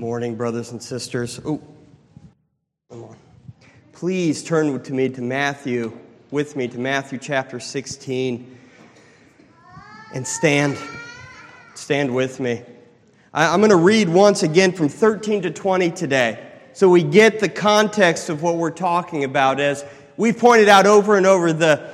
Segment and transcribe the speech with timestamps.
[0.00, 1.38] morning, brothers and sisters.
[1.44, 1.60] Oh.
[3.92, 5.92] Please turn to me to Matthew,
[6.30, 8.58] with me to Matthew chapter 16,
[10.14, 10.78] and stand.
[11.74, 12.62] Stand with me.
[13.34, 17.50] I'm going to read once again from 13 to 20 today so we get the
[17.50, 19.60] context of what we're talking about.
[19.60, 19.84] As
[20.16, 21.90] we've pointed out over and over, the,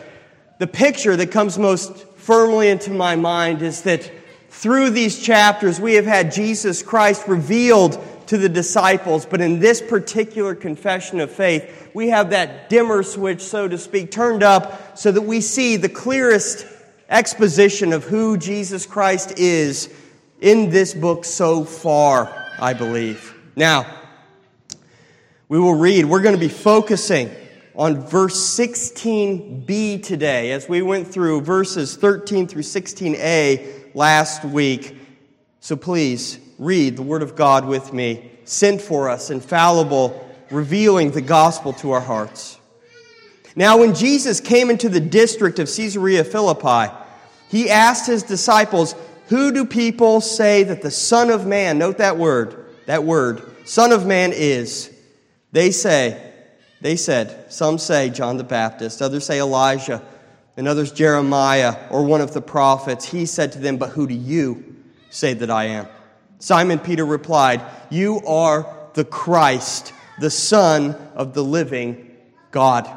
[0.60, 4.08] the picture that comes most firmly into my mind is that
[4.56, 9.82] through these chapters, we have had Jesus Christ revealed to the disciples, but in this
[9.82, 15.12] particular confession of faith, we have that dimmer switch, so to speak, turned up so
[15.12, 16.66] that we see the clearest
[17.10, 19.92] exposition of who Jesus Christ is
[20.40, 23.34] in this book so far, I believe.
[23.56, 23.86] Now,
[25.50, 27.30] we will read, we're going to be focusing
[27.74, 34.94] on verse 16b today as we went through verses 13 through 16a last week.
[35.60, 41.22] So please read the Word of God with me, sent for us, infallible, revealing the
[41.22, 42.60] gospel to our hearts.
[43.56, 46.94] Now, when Jesus came into the district of Caesarea Philippi,
[47.48, 48.94] he asked his disciples,
[49.28, 53.92] Who do people say that the Son of Man, note that word, that word, Son
[53.92, 54.94] of Man is?
[55.52, 56.22] They say,
[56.82, 60.02] they said, some say John the Baptist, others say Elijah
[60.56, 63.04] and others Jeremiah or one of the prophets.
[63.04, 64.76] He said to them, But who do you
[65.10, 65.86] say that I am?
[66.38, 72.10] Simon Peter replied, You are the Christ, the Son of the living
[72.50, 72.90] God.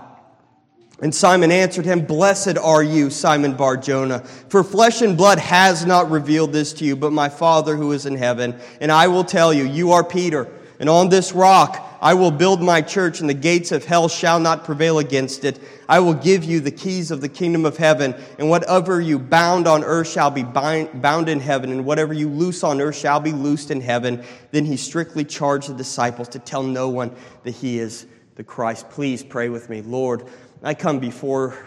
[1.02, 5.86] And Simon answered him, Blessed are you, Simon Bar Jonah, for flesh and blood has
[5.86, 8.60] not revealed this to you, but my Father who is in heaven.
[8.82, 10.50] And I will tell you, you are Peter,
[10.80, 14.40] and on this rock I will build my church, and the gates of hell shall
[14.40, 15.60] not prevail against it.
[15.88, 19.68] I will give you the keys of the kingdom of heaven, and whatever you bound
[19.68, 23.34] on earth shall be bound in heaven, and whatever you loose on earth shall be
[23.34, 24.24] loosed in heaven.
[24.52, 28.06] Then he strictly charged the disciples to tell no one that he is
[28.36, 28.90] the Christ.
[28.90, 29.82] Please pray with me.
[29.82, 30.26] Lord,
[30.64, 31.58] I come before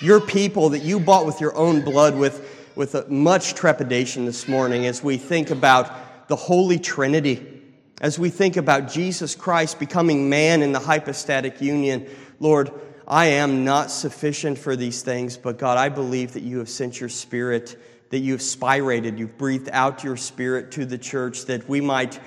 [0.00, 4.86] your people that you bought with your own blood with, with much trepidation this morning
[4.86, 7.53] as we think about the Holy Trinity
[8.00, 12.06] as we think about Jesus Christ becoming man in the hypostatic union,
[12.40, 12.70] Lord,
[13.06, 16.98] I am not sufficient for these things, but God, I believe that you have sent
[16.98, 17.76] your spirit,
[18.10, 22.18] that you have spirated, you've breathed out your spirit to the church that we might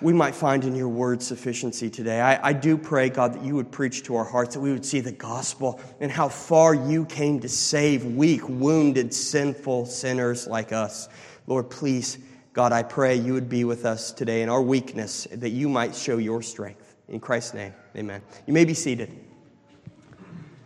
[0.00, 2.22] we might find in your word sufficiency today.
[2.22, 4.86] I, I, do pray, God, that you would preach to our hearts, that we would
[4.86, 10.72] see the gospel and how far you came to save weak, wounded, sinful sinners like
[10.72, 11.10] us.
[11.46, 12.16] Lord, please
[12.58, 15.94] God, I pray you would be with us today in our weakness, that you might
[15.94, 16.96] show your strength.
[17.08, 18.20] In Christ's name, amen.
[18.48, 19.12] You may be seated.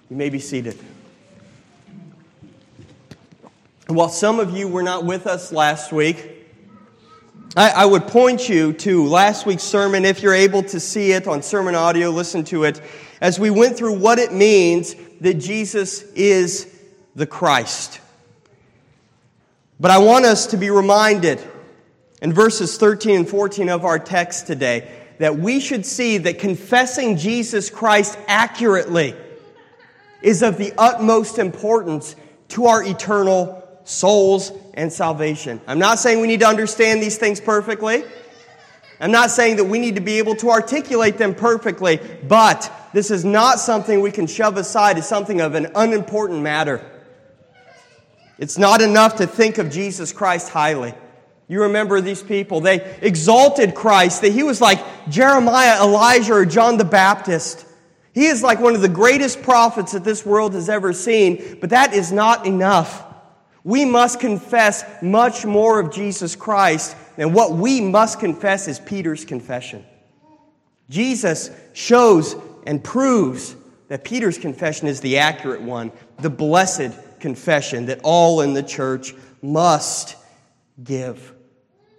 [0.09, 0.79] You may be seated.
[3.89, 6.49] While some of you were not with us last week,
[7.59, 11.29] I, I, would point you to last week's sermon if you're able to see it
[11.29, 12.81] on sermon audio, listen to it,
[13.21, 16.75] as we went through what it means that Jesus is
[17.15, 18.01] the Christ.
[19.79, 21.47] But I want us to be reminded
[22.23, 27.17] in verses 13 and 14 of our text today that we should see that confessing
[27.17, 29.15] Jesus Christ accurately
[30.23, 32.17] is of the utmost importance
[32.49, 35.61] to our eternal souls and salvation.
[35.67, 38.05] I'm not saying we need to understand these things perfectly.
[39.01, 43.11] I'm not saying that we need to be able to articulate them perfectly, but this
[43.11, 46.89] is not something we can shove aside as something of an unimportant matter.
[48.39, 50.95] It's not enough to think of Jesus Christ highly.
[51.53, 52.63] You remember these people.
[52.63, 57.67] They exalted Christ, that he was like Jeremiah, Elijah, or John the Baptist.
[58.15, 61.69] He is like one of the greatest prophets that this world has ever seen, but
[61.69, 63.05] that is not enough.
[63.65, 69.27] We must confess much more of Jesus Christ, and what we must confess is Peter's
[69.27, 69.85] confession.
[70.89, 72.35] Jesus shows
[72.67, 73.55] and proves
[73.89, 79.15] that Peter's confession is the accurate one, the blessed confession that all in the church
[79.43, 80.17] must
[80.83, 81.35] give.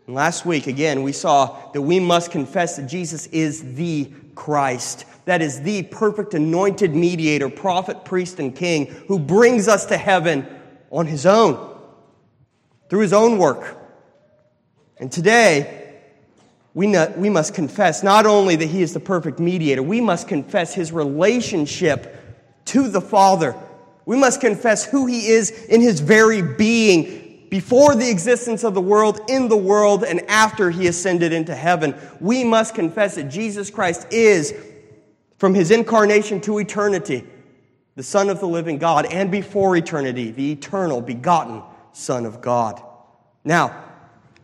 [0.05, 5.05] And last week, again, we saw that we must confess that Jesus is the Christ.
[5.25, 10.45] That is the perfect anointed mediator, prophet, priest, and king who brings us to heaven
[10.91, 11.77] on his own,
[12.89, 13.77] through his own work.
[14.97, 15.93] And today,
[16.73, 20.27] we, not, we must confess not only that he is the perfect mediator, we must
[20.27, 22.15] confess his relationship
[22.65, 23.55] to the Father.
[24.05, 27.22] We must confess who he is in his very being,
[27.53, 31.93] before the existence of the world, in the world, and after he ascended into heaven.
[32.19, 34.55] We must confess that Jesus Christ is,
[35.37, 37.23] from his incarnation to eternity,
[37.95, 41.61] the Son of the living God, and before eternity, the eternal, begotten
[41.91, 42.81] Son of God.
[43.43, 43.83] Now,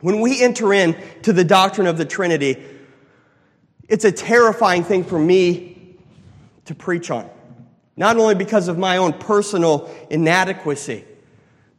[0.02, 2.64] When we enter into the doctrine of the Trinity,
[3.88, 5.98] it's a terrifying thing for me
[6.66, 7.30] to preach on.
[7.98, 11.04] Not only because of my own personal inadequacy,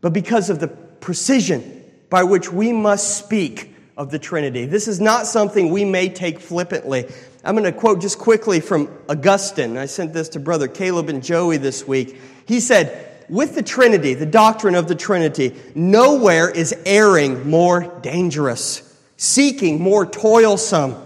[0.01, 0.69] but because of the
[1.01, 4.67] precision by which we must speak of the Trinity.
[4.67, 7.07] This is not something we may take flippantly.
[7.45, 9.77] I'm going to quote just quickly from Augustine.
[9.77, 12.21] I sent this to Brother Caleb and Joey this week.
[12.47, 18.99] He said, with the Trinity, the doctrine of the Trinity, nowhere is erring more dangerous,
[19.17, 20.97] seeking more toilsome,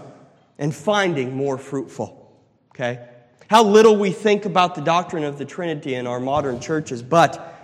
[0.57, 2.33] and finding more fruitful.
[2.71, 3.07] Okay?
[3.47, 7.54] How little we think about the doctrine of the Trinity in our modern churches, but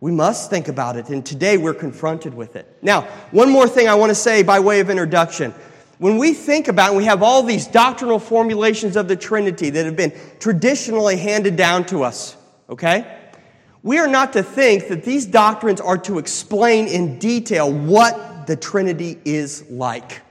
[0.00, 2.78] we must think about it, and today we're confronted with it.
[2.80, 3.02] Now,
[3.32, 5.52] one more thing I want to say by way of introduction.
[5.98, 9.84] When we think about, and we have all these doctrinal formulations of the Trinity that
[9.84, 12.34] have been traditionally handed down to us,
[12.70, 13.18] okay?
[13.82, 18.56] We are not to think that these doctrines are to explain in detail what the
[18.56, 20.22] Trinity is like.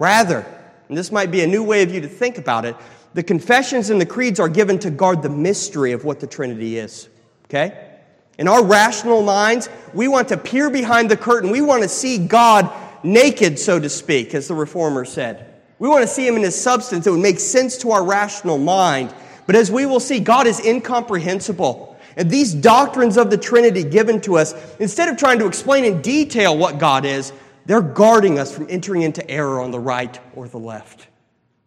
[0.00, 0.44] Rather,
[0.88, 2.74] and this might be a new way of you to think about it,
[3.14, 6.78] the confessions and the creeds are given to guard the mystery of what the Trinity
[6.78, 7.08] is.
[7.44, 7.91] Okay?
[8.38, 11.50] In our rational minds, we want to peer behind the curtain.
[11.50, 12.70] We want to see God
[13.04, 15.52] naked, so to speak, as the reformer said.
[15.78, 17.06] We want to see him in his substance.
[17.06, 19.14] It would make sense to our rational mind.
[19.46, 21.98] But as we will see, God is incomprehensible.
[22.16, 26.00] And these doctrines of the Trinity given to us, instead of trying to explain in
[26.02, 27.32] detail what God is,
[27.66, 31.06] they're guarding us from entering into error on the right or the left.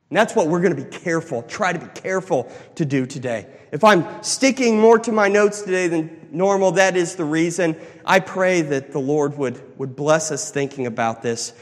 [0.10, 3.48] And that's what we're going to be careful, try to be careful to do today.
[3.72, 7.76] If I'm sticking more to my notes today than normal, that is the reason.
[8.06, 11.54] I pray that the Lord would, would bless us thinking about this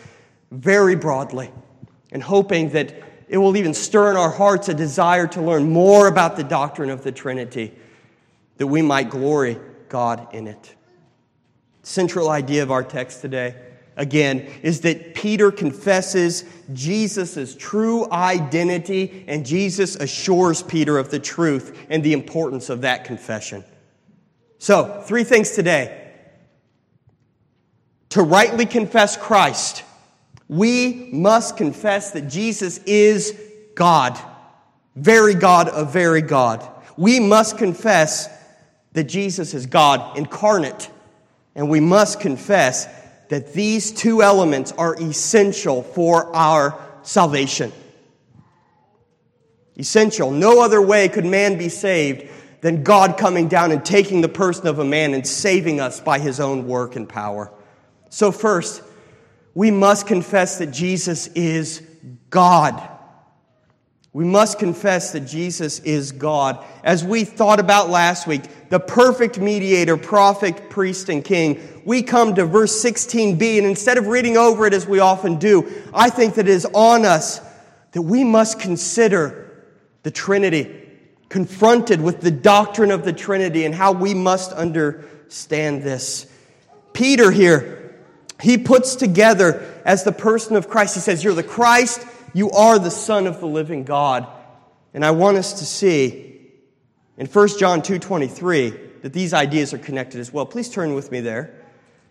[0.51, 1.51] very broadly
[2.11, 2.93] and hoping that
[3.29, 6.89] it will even stir in our hearts a desire to learn more about the doctrine
[6.89, 7.73] of the Trinity
[8.57, 9.57] that we might glory
[9.89, 10.75] God in it.
[11.81, 13.55] Central idea of our text today,
[13.95, 16.43] again, is that Peter confesses
[16.73, 23.05] Jesus' true identity, and Jesus assures Peter of the truth and the importance of that
[23.05, 23.63] confession.
[24.57, 25.99] So, three things today.
[28.09, 29.83] To rightly confess Christ,
[30.47, 33.37] we must confess that Jesus is
[33.75, 34.19] God,
[34.95, 36.67] very God of very God.
[36.95, 38.29] We must confess
[38.93, 40.89] that Jesus is God incarnate.
[41.55, 42.87] And we must confess
[43.33, 47.73] that these two elements are essential for our salvation.
[49.75, 50.29] Essential.
[50.29, 52.29] No other way could man be saved
[52.61, 56.19] than God coming down and taking the person of a man and saving us by
[56.19, 57.51] his own work and power.
[58.09, 58.83] So, first,
[59.55, 61.81] we must confess that Jesus is
[62.29, 62.87] God.
[64.13, 66.63] We must confess that Jesus is God.
[66.83, 72.35] As we thought about last week, the perfect mediator, prophet, priest, and king, we come
[72.35, 76.35] to verse 16b, and instead of reading over it as we often do, I think
[76.35, 77.41] that it is on us
[77.93, 79.65] that we must consider
[80.03, 80.89] the Trinity,
[81.29, 86.27] confronted with the doctrine of the Trinity and how we must understand this.
[86.93, 87.95] Peter here,
[88.39, 92.79] he puts together as the person of Christ, he says, You're the Christ you are
[92.79, 94.27] the Son of the living God.
[94.93, 96.41] And I want us to see
[97.17, 100.45] in 1 John 2.23 that these ideas are connected as well.
[100.45, 101.53] Please turn with me there.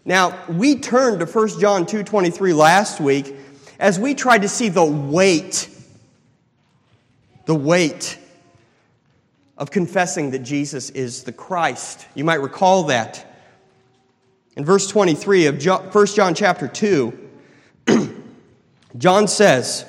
[0.04, 3.34] Now, we turned to 1 John 2.23 last week
[3.78, 5.68] as we tried to see the weight,
[7.46, 8.18] the weight
[9.58, 12.06] of confessing that Jesus is the Christ.
[12.14, 13.26] You might recall that.
[14.56, 17.30] In verse 23 of 1 John chapter 2,
[18.98, 19.86] John says,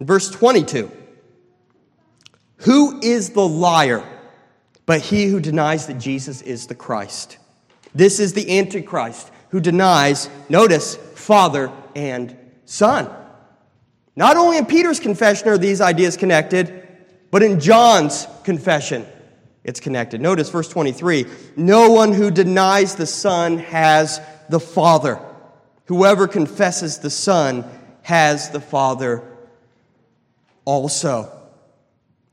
[0.00, 0.90] Verse 22
[2.58, 4.04] Who is the liar
[4.84, 7.38] but he who denies that Jesus is the Christ?
[7.94, 12.36] This is the Antichrist who denies, notice, Father and
[12.66, 13.10] Son.
[14.14, 16.86] Not only in Peter's confession are these ideas connected,
[17.30, 19.06] but in John's confession,
[19.64, 20.20] it's connected.
[20.20, 21.26] Notice verse 23
[21.56, 25.20] No one who denies the Son has the Father.
[25.86, 27.64] Whoever confesses the Son
[28.02, 29.22] has the Father
[30.66, 31.32] also.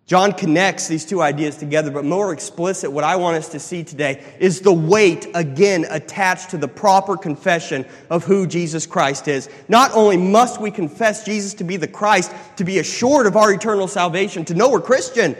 [0.05, 3.85] John connects these two ideas together, but more explicit, what I want us to see
[3.85, 9.49] today is the weight, again, attached to the proper confession of who Jesus Christ is.
[9.69, 13.53] Not only must we confess Jesus to be the Christ, to be assured of our
[13.53, 15.37] eternal salvation, to know we're Christian,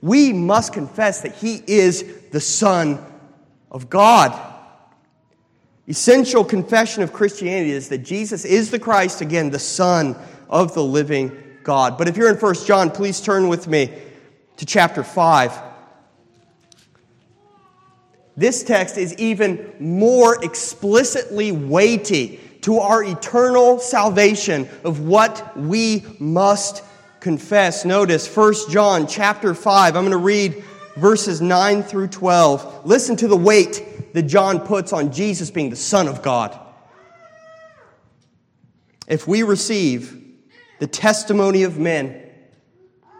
[0.00, 3.04] we must confess that He is the Son
[3.68, 4.52] of God.
[5.88, 10.14] Essential confession of Christianity is that Jesus is the Christ, again, the Son
[10.48, 11.98] of the living God.
[11.98, 13.90] But if you're in 1 John, please turn with me
[14.58, 15.58] to chapter 5.
[18.36, 26.82] This text is even more explicitly weighty to our eternal salvation of what we must
[27.20, 27.84] confess.
[27.84, 29.96] Notice 1 John chapter 5.
[29.96, 30.64] I'm going to read
[30.96, 32.86] verses 9 through 12.
[32.86, 36.58] Listen to the weight that John puts on Jesus being the Son of God.
[39.06, 40.23] If we receive
[40.78, 42.20] the testimony of men,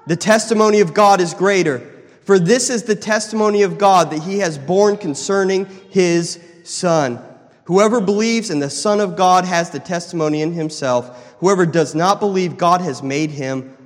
[0.06, 1.90] the testimony of God is greater.
[2.23, 7.23] For this is the testimony of God that he has borne concerning his Son.
[7.64, 11.37] Whoever believes in the Son of God has the testimony in himself.
[11.40, 13.76] Whoever does not believe God has made him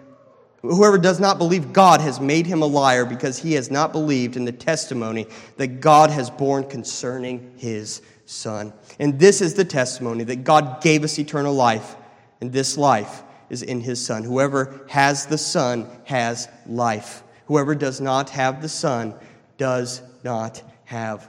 [0.62, 4.36] Whoever does not believe God has made him a liar because he has not believed
[4.36, 8.72] in the testimony that God has borne concerning his Son.
[8.98, 11.96] And this is the testimony that God gave us eternal life,
[12.40, 14.24] and this life is in his Son.
[14.24, 17.22] Whoever has the Son has life.
[17.46, 19.14] Whoever does not have the Son
[19.56, 21.28] does not have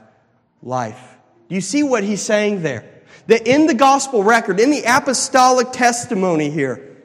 [0.62, 1.16] life.
[1.48, 2.84] Do you see what he's saying there?
[3.26, 6.96] That in the gospel record, in the apostolic testimony here,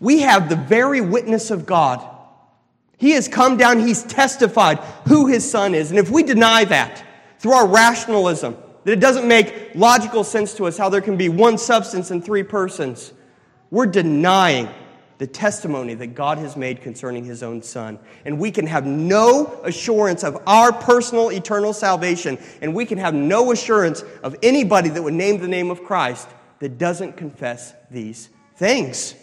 [0.00, 2.06] we have the very witness of God.
[2.96, 5.90] He has come down, he's testified who his son is.
[5.90, 7.04] And if we deny that
[7.38, 11.28] through our rationalism, that it doesn't make logical sense to us how there can be
[11.28, 13.12] one substance and three persons,
[13.70, 14.68] we're denying
[15.18, 17.98] the testimony that God has made concerning his own son.
[18.24, 23.12] And we can have no assurance of our personal eternal salvation, and we can have
[23.12, 26.26] no assurance of anybody that would name the name of Christ
[26.60, 29.14] that doesn't confess these things.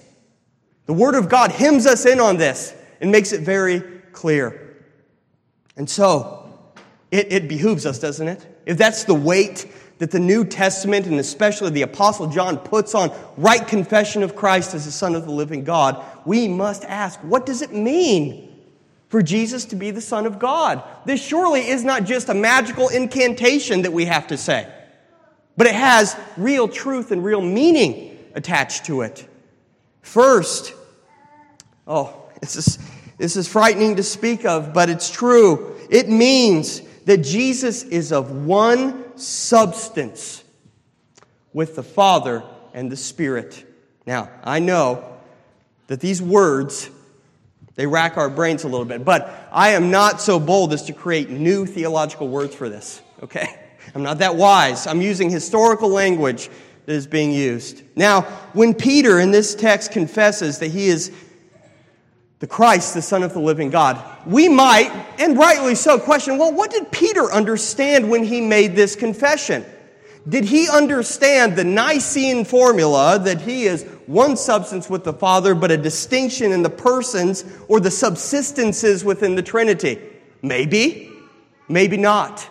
[0.85, 4.85] The Word of God hymns us in on this and makes it very clear.
[5.75, 6.47] And so,
[7.09, 8.45] it, it behooves us, doesn't it?
[8.67, 9.65] If that's the weight
[9.99, 14.73] that the New Testament and especially the Apostle John puts on right confession of Christ
[14.73, 18.43] as the Son of the living God, we must ask what does it mean
[19.09, 20.83] for Jesus to be the Son of God?
[21.05, 24.71] This surely is not just a magical incantation that we have to say,
[25.55, 29.27] but it has real truth and real meaning attached to it.
[30.01, 30.73] First,
[31.87, 32.79] oh, this is,
[33.17, 35.75] this is frightening to speak of, but it's true.
[35.89, 40.43] It means that Jesus is of one substance
[41.53, 42.43] with the Father
[42.73, 43.65] and the Spirit.
[44.05, 45.17] Now, I know
[45.87, 46.89] that these words
[47.77, 50.93] they rack our brains a little bit, but I am not so bold as to
[50.93, 53.55] create new theological words for this, okay?
[53.95, 54.87] I'm not that wise.
[54.87, 56.49] I'm using historical language
[56.87, 57.83] that is being used.
[57.95, 58.21] Now,
[58.53, 61.11] when Peter in this text confesses that he is
[62.39, 66.53] the Christ, the Son of the living God, we might, and rightly so, question well,
[66.53, 69.65] what did Peter understand when he made this confession?
[70.29, 75.71] Did he understand the Nicene formula that he is one substance with the Father, but
[75.71, 79.99] a distinction in the persons or the subsistences within the Trinity?
[80.41, 81.11] Maybe,
[81.69, 82.47] maybe not.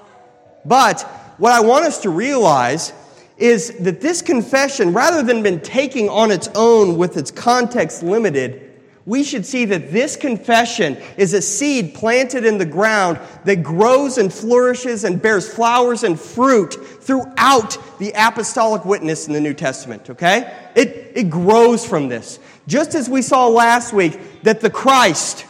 [0.65, 1.03] But
[1.37, 2.95] what I want us to realize
[3.37, 8.66] is that this confession, rather than been taking on its own with its context limited,
[9.07, 14.19] we should see that this confession is a seed planted in the ground that grows
[14.19, 20.11] and flourishes and bears flowers and fruit throughout the apostolic witness in the New Testament,
[20.11, 20.53] okay?
[20.75, 22.41] It, it grows from this.
[22.67, 25.47] Just as we saw last week that the Christ,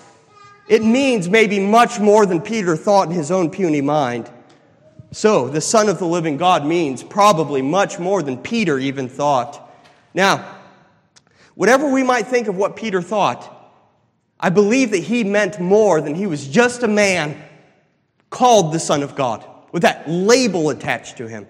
[0.69, 4.31] it means maybe much more than Peter thought in his own puny mind.
[5.13, 9.73] So, the Son of the living God means probably much more than Peter even thought.
[10.13, 10.56] Now,
[11.57, 13.53] whatever we might think of what Peter thought,
[14.39, 17.43] I believe that he meant more than he was just a man
[18.31, 21.49] called the Son of God, with that label attached to him.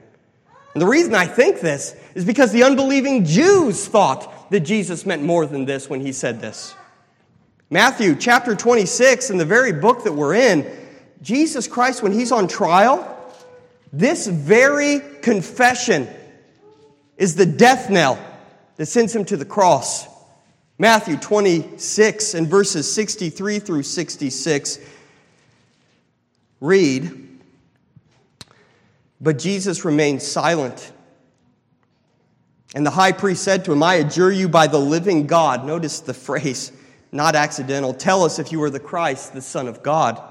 [0.73, 5.23] And the reason I think this is because the unbelieving Jews thought that Jesus meant
[5.23, 6.75] more than this when he said this.
[7.69, 10.71] Matthew chapter 26, in the very book that we're in,
[11.23, 13.13] Jesus Christ, when he's on trial,
[13.93, 16.09] this very confession
[17.17, 18.19] is the death knell
[18.77, 20.07] that sends him to the cross.
[20.79, 24.79] Matthew 26 and verses 63 through 66
[26.61, 27.29] read,
[29.21, 30.93] But Jesus remained silent.
[32.75, 35.65] And the high priest said to him, I adjure you by the living God.
[35.65, 36.73] Notice the phrase,
[37.11, 37.95] not accidental.
[37.95, 40.23] Tell us if you are the Christ, the Son of God.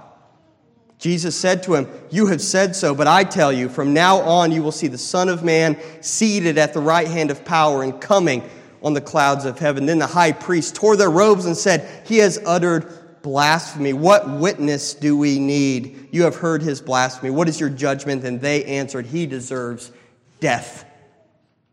[0.97, 4.51] Jesus said to him, You have said so, but I tell you, from now on
[4.51, 7.99] you will see the Son of Man seated at the right hand of power and
[7.99, 8.47] coming
[8.81, 9.85] on the clouds of heaven.
[9.85, 13.93] Then the high priest tore their robes and said, He has uttered blasphemy.
[13.93, 16.09] What witness do we need?
[16.11, 17.31] You have heard his blasphemy.
[17.31, 18.23] What is your judgment?
[18.23, 19.91] And they answered, He deserves
[20.39, 20.85] death.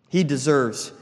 [0.08, 0.92] He deserves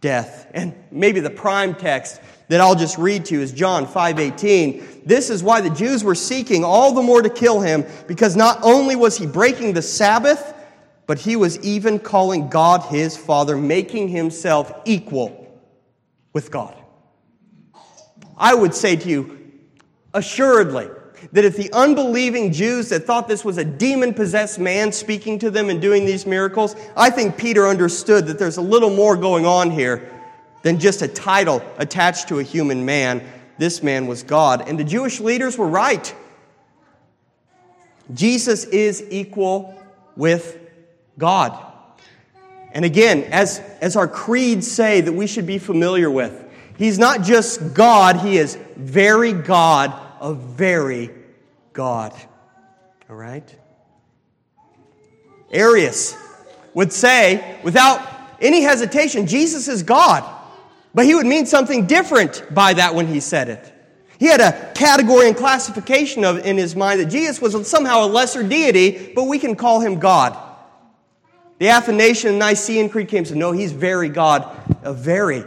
[0.00, 0.50] death.
[0.52, 5.02] And maybe the prime text that I'll just read to you is John 5:18.
[5.04, 8.58] This is why the Jews were seeking all the more to kill him because not
[8.62, 10.54] only was he breaking the Sabbath,
[11.06, 15.46] but he was even calling God his Father, making himself equal
[16.32, 16.74] with God.
[18.36, 19.38] I would say to you,
[20.14, 20.88] assuredly,
[21.32, 25.50] that if the unbelieving Jews that thought this was a demon possessed man speaking to
[25.50, 29.46] them and doing these miracles, I think Peter understood that there's a little more going
[29.46, 30.08] on here
[30.62, 33.22] than just a title attached to a human man.
[33.58, 34.68] This man was God.
[34.68, 36.14] And the Jewish leaders were right.
[38.12, 39.80] Jesus is equal
[40.16, 40.58] with
[41.18, 41.58] God.
[42.72, 46.38] And again, as, as our creeds say that we should be familiar with,
[46.78, 51.10] He's not just God, He is very God of very
[51.72, 52.14] God.
[53.10, 53.56] All right?
[55.50, 56.16] Arius
[56.72, 58.00] would say, without
[58.40, 60.24] any hesitation, Jesus is God.
[60.94, 63.72] But he would mean something different by that when he said it.
[64.18, 68.06] He had a category and classification of in his mind that Jesus was somehow a
[68.06, 70.38] lesser deity, but we can call him God.
[71.58, 74.48] The Athanasian Nicene Creed came and said, no, he's very God,
[74.82, 75.44] a very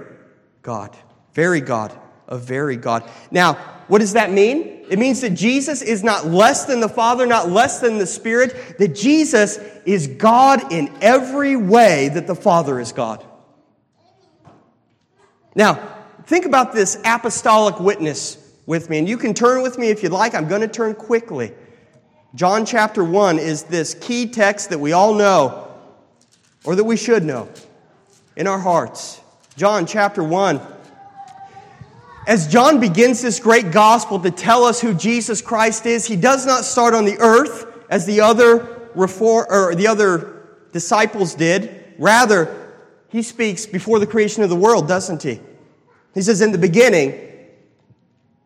[0.61, 0.95] God,
[1.33, 1.97] very God,
[2.27, 3.09] a very God.
[3.31, 3.53] Now,
[3.87, 4.85] what does that mean?
[4.89, 8.77] It means that Jesus is not less than the Father, not less than the Spirit,
[8.77, 13.23] that Jesus is God in every way that the Father is God.
[15.55, 15.75] Now,
[16.25, 20.11] think about this apostolic witness with me, and you can turn with me if you'd
[20.11, 20.35] like.
[20.35, 21.53] I'm going to turn quickly.
[22.35, 25.71] John chapter 1 is this key text that we all know,
[26.65, 27.47] or that we should know
[28.35, 29.21] in our hearts.
[29.55, 30.59] John chapter 1.
[32.27, 36.45] As John begins this great gospel to tell us who Jesus Christ is, he does
[36.45, 41.93] not start on the earth as the other reform or the other disciples did.
[41.97, 42.64] Rather,
[43.09, 45.39] he speaks before the creation of the world, doesn't he?
[46.13, 47.19] He says, In the beginning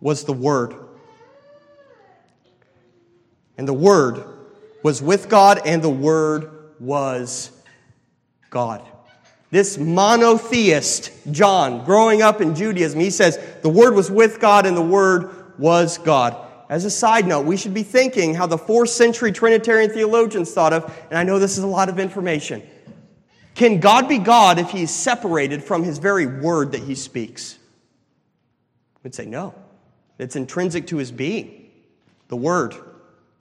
[0.01, 0.75] was the Word.
[3.57, 4.23] And the Word
[4.83, 7.51] was with God, and the Word was
[8.49, 8.85] God.
[9.51, 14.77] This monotheist, John, growing up in Judaism, he says, The Word was with God, and
[14.77, 16.45] the Word was God.
[16.69, 20.71] As a side note, we should be thinking how the fourth century Trinitarian theologians thought
[20.71, 22.61] of, and I know this is a lot of information.
[23.59, 27.57] Can God be God if he is separated from his very word that he speaks?
[29.03, 29.53] We'd say no.
[30.17, 31.69] It's intrinsic to his being,
[32.29, 32.73] the word.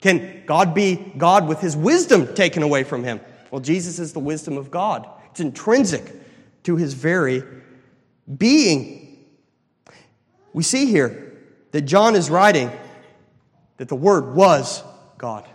[0.01, 3.21] Can God be God with his wisdom taken away from him?
[3.49, 5.07] Well, Jesus is the wisdom of God.
[5.31, 6.03] It's intrinsic
[6.63, 7.41] to his very
[8.37, 9.25] being.
[10.51, 11.37] We see here
[11.71, 12.69] that John is writing
[13.77, 14.83] that the Word was
[15.17, 15.47] God.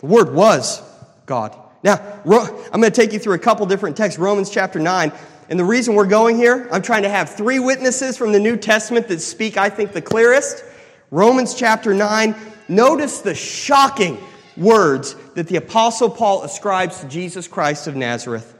[0.00, 0.82] The Word was
[1.24, 1.56] God.
[1.82, 4.18] Now, I'm going to take you through a couple different texts.
[4.18, 5.12] Romans chapter 9.
[5.48, 8.56] And the reason we're going here, I'm trying to have three witnesses from the New
[8.56, 10.64] Testament that speak, I think, the clearest.
[11.10, 12.34] Romans chapter 9.
[12.68, 14.18] Notice the shocking
[14.56, 18.56] words that the Apostle Paul ascribes to Jesus Christ of Nazareth.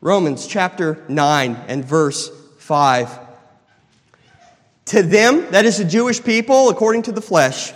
[0.00, 3.20] Romans chapter 9 and verse 5.
[4.86, 7.72] To them, that is the Jewish people according to the flesh,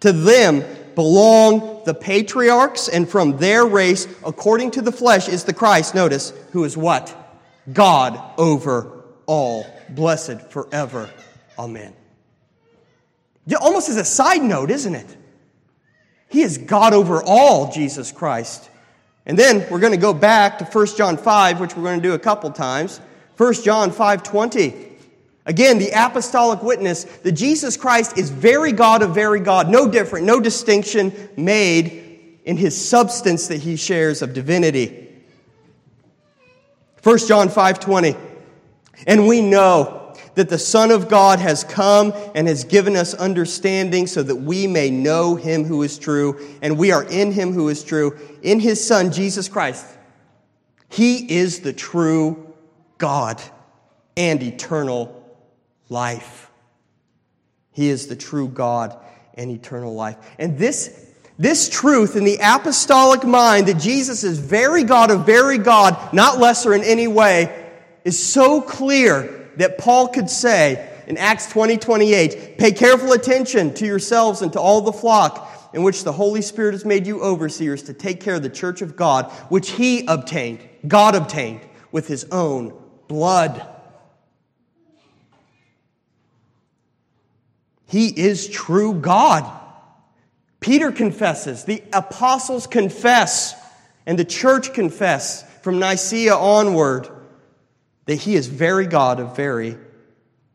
[0.00, 0.64] to them
[0.96, 6.32] belong the patriarchs, and from their race, according to the flesh, is the Christ, notice,
[6.50, 7.14] who is what?
[7.72, 11.08] God over all, blessed forever.
[11.56, 11.94] Amen.
[13.60, 15.16] Almost as a side note, isn't it?
[16.28, 18.68] He is God over all, Jesus Christ.
[19.26, 22.08] And then we're going to go back to 1 John 5, which we're going to
[22.08, 23.00] do a couple times.
[23.36, 24.85] 1 John 5:20.
[25.46, 30.26] Again, the apostolic witness that Jesus Christ is very God of very God, no different,
[30.26, 35.08] no distinction made in his substance that he shares of divinity.
[37.02, 38.16] 1 John 5:20.
[39.06, 44.06] And we know that the Son of God has come and has given us understanding
[44.06, 47.68] so that we may know him who is true, and we are in him who
[47.68, 49.86] is true, in his Son, Jesus Christ.
[50.88, 52.52] He is the true
[52.98, 53.40] God
[54.16, 55.15] and eternal
[55.88, 56.50] life.
[57.72, 58.96] He is the true God
[59.34, 60.16] and eternal life.
[60.38, 65.58] And this, this truth in the apostolic mind that Jesus is very God of very
[65.58, 67.70] God, not lesser in any way,
[68.04, 73.86] is so clear that Paul could say in Acts 20 28, pay careful attention to
[73.86, 77.82] yourselves and to all the flock in which the Holy Spirit has made you overseers
[77.84, 81.60] to take care of the church of God, which he obtained, God obtained,
[81.92, 82.72] with his own
[83.08, 83.75] blood.
[87.86, 89.50] He is true God.
[90.60, 93.54] Peter confesses, the apostles confess,
[94.06, 97.08] and the church confess from Nicaea onward
[98.06, 99.76] that he is very God of very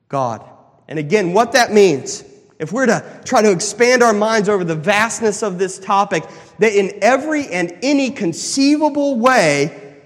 [0.10, 0.48] God.
[0.88, 2.24] And again, what that means
[2.62, 6.24] if we're to try to expand our minds over the vastness of this topic,
[6.60, 9.98] that in every and any conceivable way,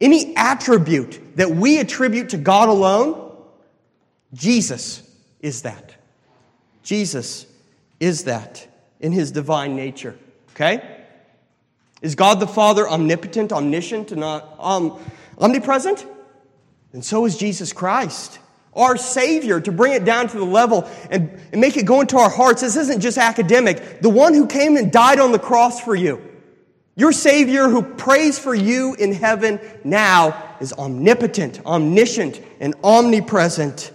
[0.00, 3.36] any attribute that we attribute to God alone,
[4.32, 5.94] Jesus is that.
[6.84, 7.46] Jesus
[7.98, 8.66] is that
[9.00, 10.16] in his divine nature.
[10.52, 11.04] Okay?
[12.00, 15.00] Is God the Father omnipotent, omniscient, and um,
[15.38, 16.06] omnipresent?
[16.92, 18.38] And so is Jesus Christ
[18.76, 22.18] our Savior, to bring it down to the level and, and make it go into
[22.18, 22.60] our hearts.
[22.60, 24.00] This isn't just academic.
[24.00, 26.20] The one who came and died on the cross for you,
[26.96, 33.92] your Savior who prays for you in heaven now, is omnipotent, omniscient, and omnipresent.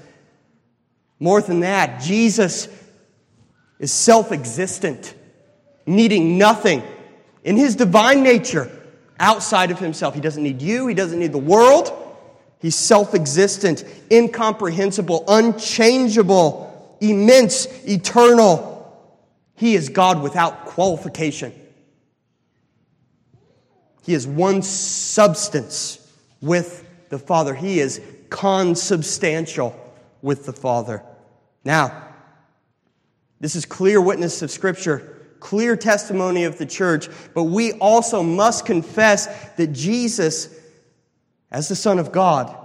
[1.20, 2.68] More than that, Jesus
[3.80, 5.16] is self existent,
[5.86, 6.84] needing nothing
[7.44, 8.70] in his divine nature
[9.20, 10.14] outside of himself.
[10.14, 11.96] He doesn't need you, he doesn't need the world.
[12.60, 18.76] He's self existent, incomprehensible, unchangeable, immense, eternal.
[19.56, 21.54] He is God without qualification.
[24.04, 26.06] He is one substance
[26.42, 27.54] with the Father.
[27.54, 29.76] He is consubstantial
[30.22, 31.04] with the Father.
[31.64, 32.09] Now,
[33.40, 38.66] this is clear witness of Scripture, clear testimony of the church, but we also must
[38.66, 40.60] confess that Jesus
[41.52, 42.56] as the Son of God,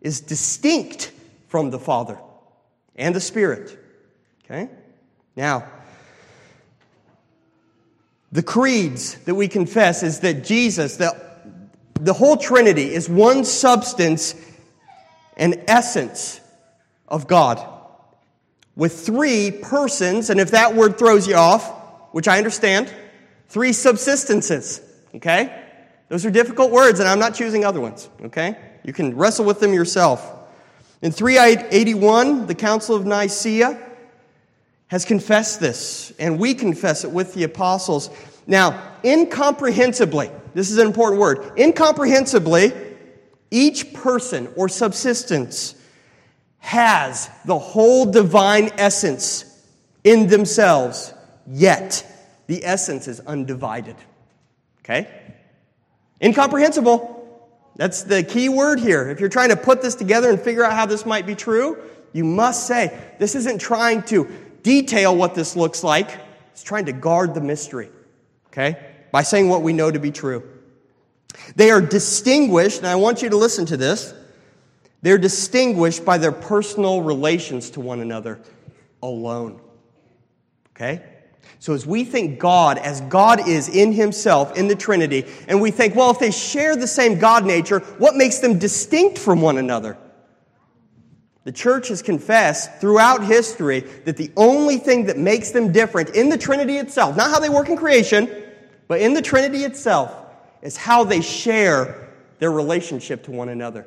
[0.00, 1.12] is distinct
[1.48, 2.18] from the Father
[2.96, 3.78] and the Spirit.
[4.44, 4.68] Okay?
[5.36, 5.68] Now,
[8.32, 11.14] the creeds that we confess is that Jesus, the,
[12.00, 14.34] the whole Trinity, is one substance
[15.36, 16.40] and essence
[17.08, 17.73] of God
[18.76, 22.92] with three persons, and if that word throws you off, which I understand,
[23.48, 24.82] three subsistences.
[25.14, 25.62] Okay?
[26.08, 28.56] Those are difficult words, and I'm not choosing other ones, okay?
[28.84, 30.32] You can wrestle with them yourself.
[31.02, 33.80] In 381, the Council of Nicaea
[34.88, 38.10] has confessed this, and we confess it with the apostles.
[38.46, 42.72] Now, incomprehensibly, this is an important word, incomprehensibly,
[43.50, 45.74] each person or subsistence
[46.64, 49.44] has the whole divine essence
[50.02, 51.12] in themselves,
[51.46, 52.06] yet
[52.46, 53.96] the essence is undivided.
[54.80, 55.06] Okay?
[56.22, 57.10] Incomprehensible.
[57.76, 59.10] That's the key word here.
[59.10, 61.82] If you're trying to put this together and figure out how this might be true,
[62.14, 64.26] you must say, this isn't trying to
[64.62, 66.18] detail what this looks like,
[66.52, 67.90] it's trying to guard the mystery,
[68.46, 68.78] okay?
[69.12, 70.48] By saying what we know to be true.
[71.56, 74.14] They are distinguished, and I want you to listen to this.
[75.04, 78.40] They're distinguished by their personal relations to one another
[79.02, 79.60] alone.
[80.70, 81.02] Okay?
[81.58, 85.70] So, as we think God as God is in Himself, in the Trinity, and we
[85.70, 89.58] think, well, if they share the same God nature, what makes them distinct from one
[89.58, 89.98] another?
[91.44, 96.30] The church has confessed throughout history that the only thing that makes them different in
[96.30, 98.30] the Trinity itself, not how they work in creation,
[98.88, 100.14] but in the Trinity itself,
[100.62, 103.86] is how they share their relationship to one another.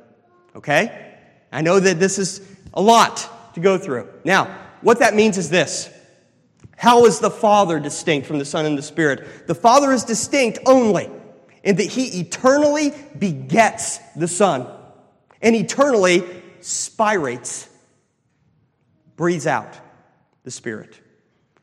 [0.55, 1.06] Okay?
[1.51, 2.41] I know that this is
[2.73, 4.09] a lot to go through.
[4.23, 5.89] Now, what that means is this
[6.77, 9.47] how is the Father distinct from the Son and the Spirit?
[9.47, 11.09] The Father is distinct only
[11.63, 14.67] in that He eternally begets the Son
[15.41, 16.21] and eternally
[16.61, 17.67] spirates,
[19.15, 19.73] breathes out
[20.43, 20.99] the Spirit.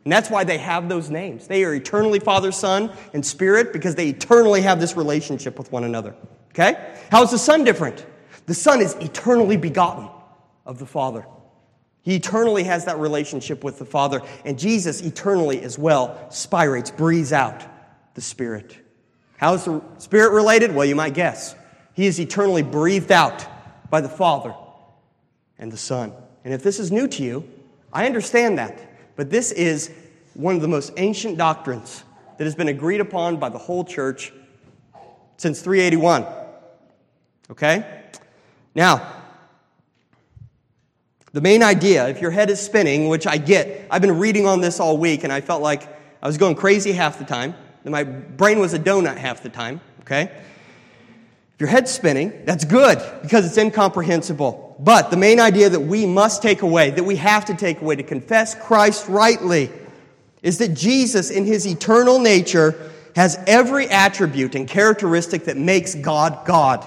[0.03, 1.47] And that's why they have those names.
[1.47, 5.85] They are eternally Father, Son, and Spirit because they eternally have this relationship with one
[5.85, 6.15] another.
[6.51, 6.95] Okay?
[7.11, 8.05] How is the Son different?
[8.47, 10.09] The Son is eternally begotten
[10.67, 11.27] of the Father.
[12.03, 17.33] He eternally has that relationship with the Father, and Jesus eternally as well spirates, breathes
[17.33, 17.65] out
[18.15, 18.77] the Spirit.
[19.39, 20.75] How is the Spirit related?
[20.75, 21.55] Well, you might guess.
[21.95, 23.47] He is eternally breathed out
[23.91, 24.55] by the Father
[25.59, 26.13] and the Son.
[26.45, 27.49] And if this is new to you,
[27.93, 28.79] I understand that.
[29.17, 29.91] But this is
[30.35, 32.05] one of the most ancient doctrines
[32.37, 34.33] that has been agreed upon by the whole church
[35.37, 36.27] since 381.
[37.51, 38.04] Okay?
[38.75, 39.07] Now,
[41.33, 44.61] the main idea, if your head is spinning, which I get, I've been reading on
[44.61, 45.89] this all week and I felt like
[46.23, 49.81] I was going crazy half the time, my brain was a donut half the time,
[50.01, 50.23] okay?
[51.55, 54.77] If your head's spinning, that's good because it's incomprehensible.
[54.79, 57.97] But the main idea that we must take away, that we have to take away
[57.97, 59.71] to confess Christ rightly,
[60.43, 66.45] is that Jesus, in his eternal nature, has every attribute and characteristic that makes God
[66.45, 66.85] God.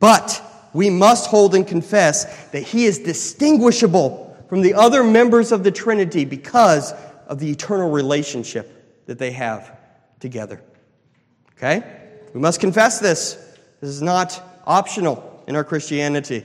[0.00, 5.64] But we must hold and confess that he is distinguishable from the other members of
[5.64, 6.92] the Trinity because
[7.26, 9.76] of the eternal relationship that they have
[10.20, 10.62] together.
[11.56, 11.82] Okay?
[12.34, 13.34] We must confess this.
[13.80, 16.44] This is not optional in our Christianity.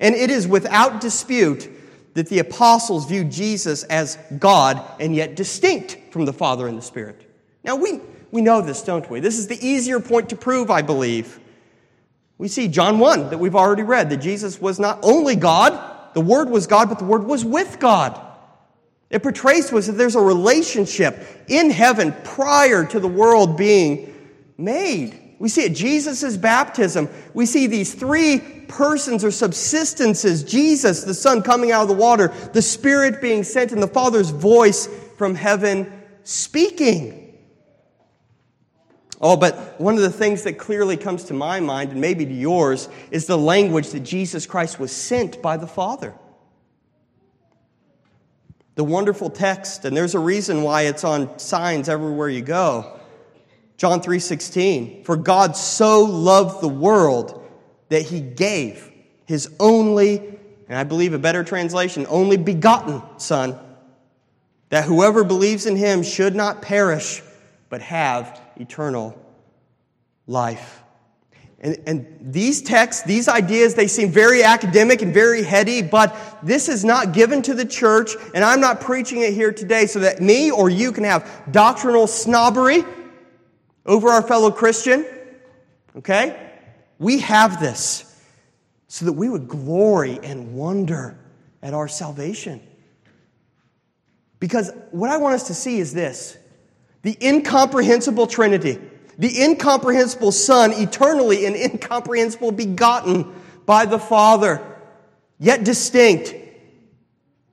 [0.00, 1.68] And it is without dispute
[2.14, 6.82] that the apostles viewed Jesus as God and yet distinct from the Father and the
[6.82, 7.30] Spirit.
[7.64, 8.00] Now, we,
[8.30, 9.20] we know this, don't we?
[9.20, 11.40] This is the easier point to prove, I believe.
[12.44, 16.20] We see John 1 that we've already read that Jesus was not only God, the
[16.20, 18.20] Word was God, but the Word was with God.
[19.08, 24.12] It portrays to us that there's a relationship in heaven prior to the world being
[24.58, 25.36] made.
[25.38, 31.40] We see at Jesus' baptism, we see these three persons or subsistences Jesus, the Son,
[31.40, 35.90] coming out of the water, the Spirit being sent, and the Father's voice from heaven
[36.24, 37.23] speaking.
[39.26, 42.32] Oh, but one of the things that clearly comes to my mind, and maybe to
[42.32, 46.12] yours, is the language that Jesus Christ was sent by the Father.
[48.74, 53.00] The wonderful text, and there's a reason why it's on signs everywhere you go.
[53.78, 57.42] John 3:16 For God so loved the world
[57.88, 58.92] that he gave
[59.24, 63.58] his only and I believe a better translation only begotten son
[64.68, 67.22] that whoever believes in him should not perish
[67.70, 69.18] but have eternal
[70.26, 70.82] life.
[71.60, 76.68] And, and, these texts, these ideas, they seem very academic and very heady, but this
[76.68, 80.20] is not given to the church, and I'm not preaching it here today so that
[80.20, 82.84] me or you can have doctrinal snobbery
[83.86, 85.06] over our fellow Christian.
[85.96, 86.50] Okay?
[86.98, 88.14] We have this
[88.88, 91.18] so that we would glory and wonder
[91.62, 92.60] at our salvation.
[94.38, 96.36] Because what I want us to see is this
[97.04, 98.80] the incomprehensible Trinity,
[99.18, 103.32] the incomprehensible Son, eternally and incomprehensible begotten
[103.66, 104.60] by the Father,
[105.38, 106.34] yet distinct.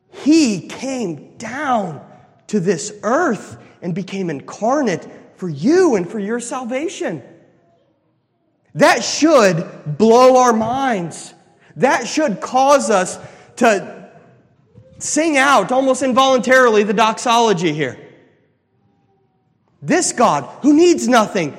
[0.10, 2.06] He came down
[2.48, 7.22] to this earth and became incarnate for you and for your salvation.
[8.76, 11.34] That should blow our minds.
[11.76, 13.20] That should cause us
[13.58, 14.10] to
[14.98, 18.11] sing out almost involuntarily the doxology here.
[19.82, 21.58] This God, who needs nothing,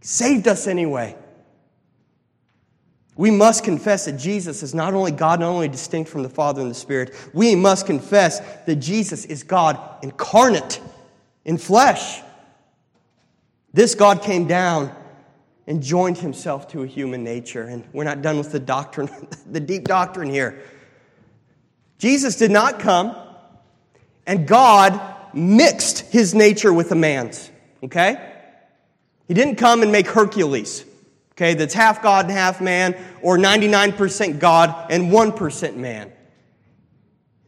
[0.00, 1.16] saved us anyway.
[3.16, 6.60] We must confess that Jesus is not only God, not only distinct from the Father
[6.60, 10.80] and the Spirit, we must confess that Jesus is God incarnate
[11.44, 12.20] in flesh.
[13.72, 14.94] This God came down
[15.66, 17.64] and joined himself to a human nature.
[17.64, 19.10] And we're not done with the doctrine,
[19.50, 20.62] the deep doctrine here.
[21.98, 23.16] Jesus did not come,
[24.26, 27.50] and God mixed his nature with a man's.
[27.82, 28.34] Okay?
[29.26, 30.84] He didn't come and make Hercules,
[31.32, 36.12] okay, that's half God and half man, or 99% God and 1% man.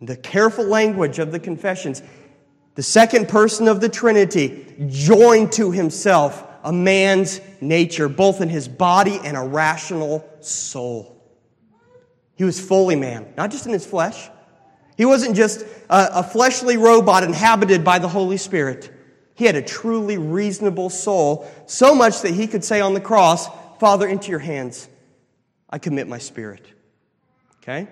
[0.03, 2.03] The careful language of the confessions
[2.77, 8.69] the second person of the Trinity joined to himself a man's nature, both in his
[8.69, 11.17] body and a rational soul.
[12.37, 14.31] He was fully man, not just in his flesh.
[15.01, 18.93] He wasn't just a, a, fleshly robot inhabited by the Holy Spirit.
[19.35, 23.49] He had a truly reasonable soul, so much that he could say on the cross,
[23.79, 24.91] Father, into your hands
[25.71, 26.67] I commit my spirit.
[27.63, 27.89] Okay?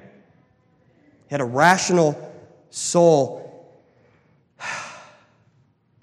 [1.29, 2.15] He had a rational
[2.69, 3.73] soul.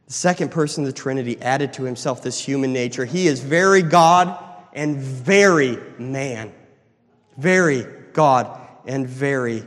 [0.08, 3.06] The second person of the Trinity added to himself this human nature.
[3.06, 6.52] He is very God and very man.
[7.38, 9.66] Very God and very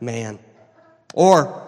[0.00, 0.38] man.
[1.14, 1.66] Or,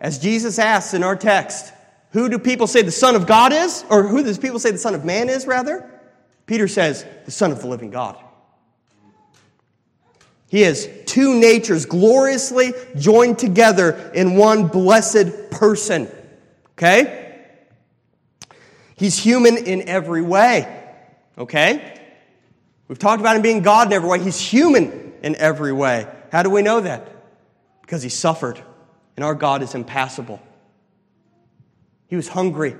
[0.00, 1.72] as Jesus asks in our text,
[2.10, 3.84] who do people say the Son of God is?
[3.88, 5.88] Or who do people say the Son of Man is, rather?
[6.46, 8.16] Peter says, the Son of the living God.
[10.48, 16.10] He has two natures gloriously joined together in one blessed person.
[16.72, 17.38] Okay?
[18.96, 20.80] He's human in every way.
[21.38, 21.98] Okay?
[22.88, 24.18] We've talked about him being God in every way.
[24.18, 26.06] He's human in every way.
[26.30, 27.08] How do we know that?
[27.82, 28.60] Because he suffered,
[29.16, 30.40] and our God is impassible.
[32.06, 32.76] He was hungry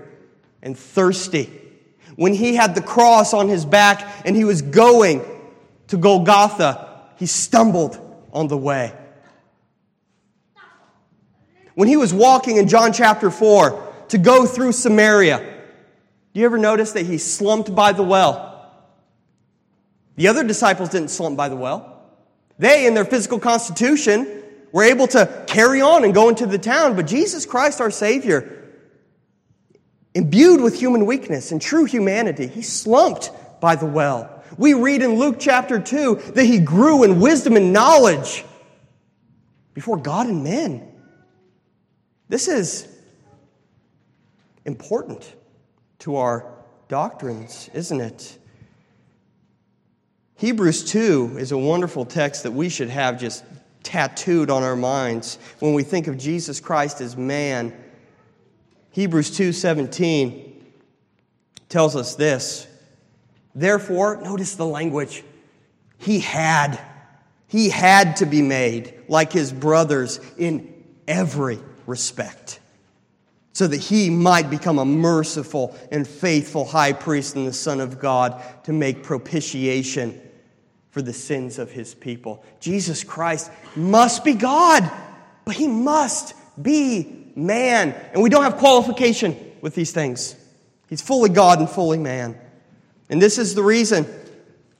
[0.62, 1.50] and thirsty.
[2.16, 5.22] When he had the cross on his back and he was going
[5.88, 7.98] to Golgotha, he stumbled
[8.32, 8.92] on the way.
[11.74, 16.58] When he was walking in John chapter 4 to go through Samaria, do you ever
[16.58, 18.50] notice that he slumped by the well?
[20.16, 22.02] The other disciples didn't slump by the well.
[22.58, 24.41] They, in their physical constitution,
[24.72, 28.58] were able to carry on and go into the town, but Jesus Christ, our Savior,
[30.14, 33.30] imbued with human weakness and true humanity, he slumped
[33.60, 34.42] by the well.
[34.58, 38.44] We read in Luke chapter 2 that he grew in wisdom and knowledge
[39.74, 40.88] before God and men.
[42.28, 42.88] This is
[44.64, 45.34] important
[46.00, 46.50] to our
[46.88, 48.38] doctrines, isn't it?
[50.36, 53.44] Hebrews 2 is a wonderful text that we should have just
[53.82, 57.72] tattooed on our minds when we think of Jesus Christ as man.
[58.90, 60.52] Hebrews 2:17
[61.68, 62.66] tells us this.
[63.54, 65.24] Therefore, notice the language.
[65.98, 66.78] He had
[67.46, 70.72] he had to be made like his brothers in
[71.06, 72.60] every respect
[73.52, 78.00] so that he might become a merciful and faithful high priest and the Son of
[78.00, 80.18] God to make propitiation
[80.92, 82.44] for the sins of his people.
[82.60, 84.88] Jesus Christ must be God,
[85.44, 87.94] but he must be man.
[88.12, 90.36] And we don't have qualification with these things.
[90.88, 92.38] He's fully God and fully man.
[93.10, 94.06] And this is the reason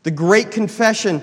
[0.05, 1.23] the great confession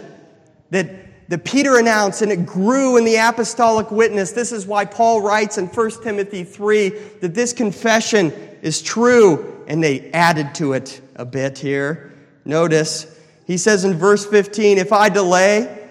[0.72, 4.32] that that Peter announced, and it grew in the apostolic witness.
[4.32, 6.90] This is why Paul writes in 1 Timothy 3
[7.22, 8.32] that this confession
[8.64, 12.12] is true, and they added to it a bit here.
[12.46, 13.06] Notice,
[13.50, 15.90] he says in verse 15, If I delay,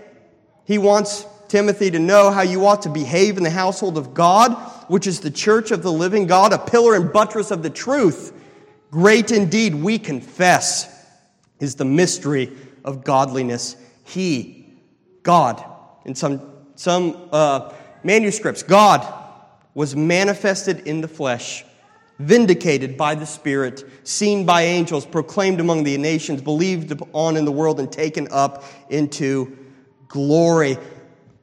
[0.64, 4.52] he wants Timothy to know how you ought to behave in the household of God,
[4.86, 8.32] which is the church of the living God, a pillar and buttress of the truth.
[8.92, 11.04] Great indeed, we confess,
[11.58, 12.52] is the mystery
[12.84, 13.74] of godliness.
[14.04, 14.78] He,
[15.24, 15.60] God.
[16.04, 16.40] In some,
[16.76, 17.72] some uh,
[18.04, 19.04] manuscripts, God
[19.74, 21.64] was manifested in the flesh,
[22.18, 27.52] vindicated by the Spirit, seen by angels, proclaimed among the nations, believed on in the
[27.52, 29.56] world, and taken up into
[30.08, 30.76] glory.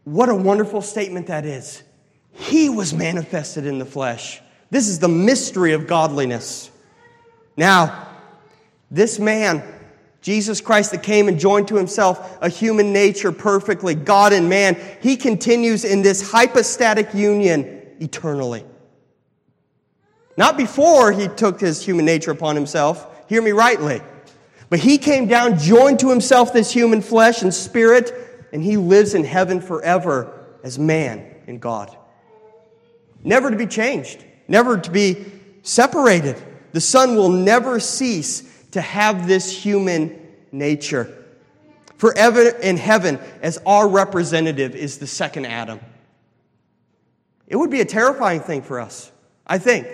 [0.03, 1.81] What a wonderful statement that is.
[2.33, 4.41] He was manifested in the flesh.
[4.69, 6.69] This is the mystery of godliness.
[7.55, 8.09] Now,
[8.91, 9.63] this man
[10.25, 14.75] Jesus Christ that came and joined to himself a human nature perfectly, God and man,
[14.99, 18.65] he continues in this hypostatic union eternally.
[20.37, 24.01] Not before he took his human nature upon himself, hear me rightly,
[24.69, 29.13] but he came down, joined to himself this human flesh and spirit, and he lives
[29.13, 31.95] in heaven forever as man in God.
[33.23, 35.25] Never to be changed, never to be
[35.63, 36.41] separated.
[36.73, 40.19] The Son will never cease to have this human
[40.51, 41.23] nature.
[41.97, 45.79] Forever in heaven, as our representative, is the second Adam.
[47.47, 49.11] It would be a terrifying thing for us,
[49.47, 49.87] I think,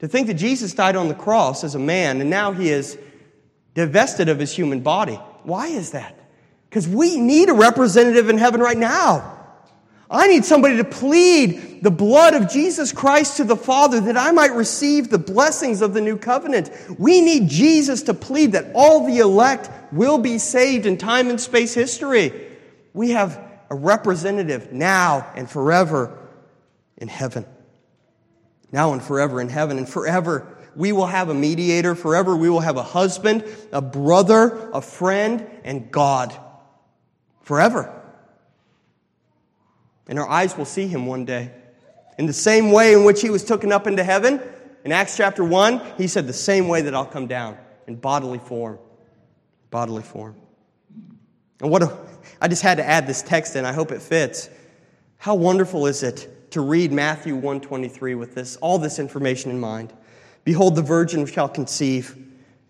[0.00, 2.98] to think that Jesus died on the cross as a man and now he is
[3.74, 5.14] divested of his human body.
[5.44, 6.14] Why is that?
[6.68, 9.36] Because we need a representative in heaven right now.
[10.10, 14.30] I need somebody to plead the blood of Jesus Christ to the Father that I
[14.32, 16.70] might receive the blessings of the new covenant.
[16.98, 21.38] We need Jesus to plead that all the elect will be saved in time and
[21.38, 22.32] space history.
[22.94, 23.38] We have
[23.70, 26.18] a representative now and forever
[26.96, 27.44] in heaven.
[28.70, 31.94] Now and forever in heaven, and forever we will have a mediator.
[31.94, 36.38] Forever we will have a husband, a brother, a friend, and God.
[37.42, 37.94] Forever
[40.08, 41.52] and our eyes will see him one day.
[42.16, 44.40] In the same way in which he was taken up into heaven,
[44.84, 48.38] in Acts chapter 1, he said, The same way that I'll come down in bodily
[48.38, 48.78] form.
[49.70, 50.34] Bodily form.
[51.60, 51.96] And what a,
[52.40, 53.64] I just had to add this text in.
[53.64, 54.48] I hope it fits.
[55.18, 59.92] How wonderful is it to read Matthew 123 with this, all this information in mind?
[60.44, 62.16] Behold, the virgin shall conceive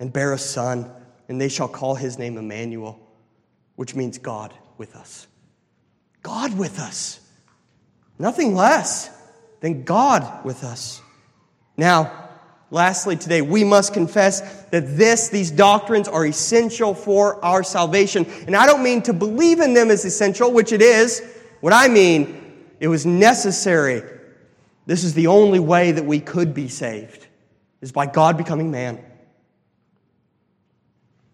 [0.01, 0.91] and bear a son,
[1.29, 2.99] and they shall call his name Emmanuel,
[3.77, 5.27] which means God with us.
[6.23, 7.21] God with us.
[8.19, 9.11] Nothing less
[9.61, 11.01] than God with us.
[11.77, 12.31] Now,
[12.71, 18.27] lastly, today, we must confess that this, these doctrines are essential for our salvation.
[18.47, 21.23] And I don't mean to believe in them as essential, which it is.
[21.61, 22.48] What I mean,
[22.81, 24.03] it was necessary.
[24.87, 27.27] This is the only way that we could be saved,
[27.81, 29.05] is by God becoming man.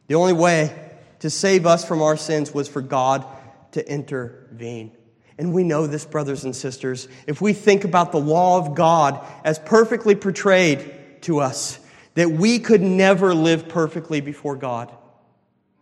[0.07, 0.75] The only way
[1.21, 3.25] to save us from our sins was for God
[3.73, 4.93] to intervene.
[5.39, 7.09] And we know this, brothers and sisters.
[7.27, 11.79] If we think about the law of God as perfectly portrayed to us,
[12.15, 14.93] that we could never live perfectly before God.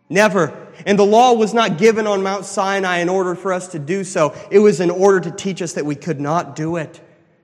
[0.09, 0.62] Never.
[0.85, 4.03] And the law was not given on Mount Sinai in order for us to do
[4.03, 4.35] so.
[4.51, 7.01] It was in order to teach us that we could not do it.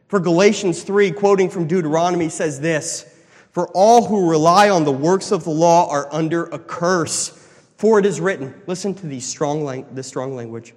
[0.08, 3.06] For Galatians 3, quoting from Deuteronomy, says this
[3.52, 7.36] For all who rely on the works of the law are under a curse.
[7.77, 10.73] For it is written, listen to these strong, this strong language.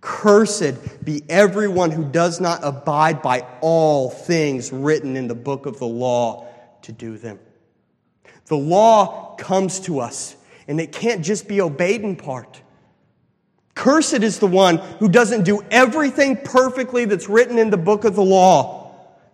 [0.00, 5.78] Cursed be everyone who does not abide by all things written in the book of
[5.78, 6.46] the law
[6.82, 7.40] to do them.
[8.46, 10.36] The law comes to us,
[10.68, 12.60] and it can't just be obeyed in part.
[13.74, 18.14] Cursed is the one who doesn't do everything perfectly that's written in the book of
[18.14, 18.86] the law.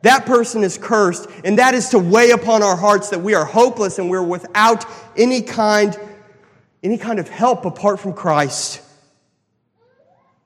[0.02, 3.44] That person is cursed, and that is to weigh upon our hearts that we are
[3.44, 4.84] hopeless and we're without
[5.16, 5.98] any kind,
[6.82, 8.82] any kind of help apart from Christ.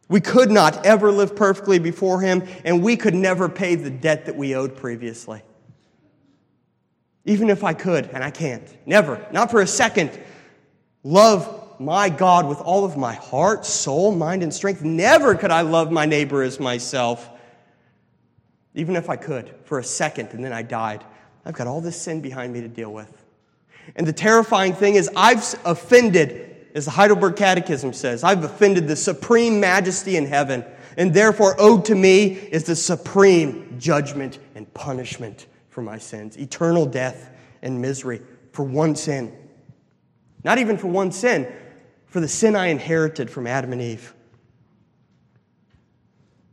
[0.08, 4.26] We could not ever live perfectly before Him, and we could never pay the debt
[4.26, 5.42] that we owed previously.
[7.24, 8.62] Even if I could, and I can't.
[8.86, 9.26] Never.
[9.32, 10.10] Not for a second.
[11.06, 14.82] Love my God with all of my heart, soul, mind, and strength.
[14.82, 17.30] Never could I love my neighbor as myself.
[18.74, 21.04] Even if I could, for a second, and then I died.
[21.44, 23.24] I've got all this sin behind me to deal with.
[23.94, 28.96] And the terrifying thing is, I've offended as the Heidelberg Catechism says, I've offended the
[28.96, 30.64] supreme majesty in heaven,
[30.96, 36.84] and therefore owed to me is the supreme judgment and punishment for my sins, eternal
[36.84, 37.30] death
[37.62, 39.32] and misery for one sin.
[40.46, 41.52] Not even for one sin,
[42.06, 44.14] for the sin I inherited from Adam and Eve.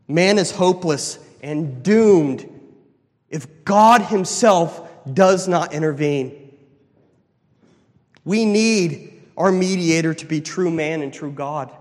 [0.07, 2.49] Man is hopeless and doomed
[3.29, 6.57] if God Himself does not intervene.
[8.25, 11.71] We need our mediator to be true man and true God.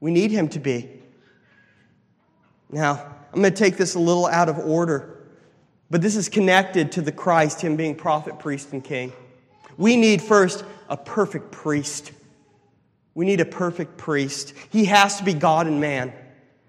[0.00, 0.88] We need him to be.
[2.70, 5.18] Now, I'm going to take this a little out of order,
[5.90, 9.12] but this is connected to the Christ, him being prophet, priest, and king.
[9.80, 12.12] We need first a perfect priest.
[13.14, 14.52] We need a perfect priest.
[14.68, 16.12] He has to be God and man